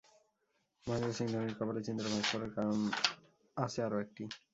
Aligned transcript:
মহেন্দ্র 0.87 1.11
সিং 1.17 1.27
ধোনির 1.33 1.57
কপালে 1.57 1.81
চিন্তার 1.87 2.07
ভাঁজ 2.11 2.25
পড়ার 2.31 2.51
কারণ 2.55 2.79
আছে 3.57 3.79
আরও 3.83 3.97
একটি। 4.05 4.23